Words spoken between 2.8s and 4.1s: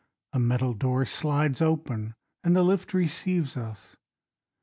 receives us.